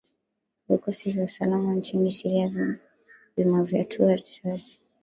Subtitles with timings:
[0.69, 2.77] vikosi vya usalama nchini siria
[3.37, 4.79] vimavyatua risasi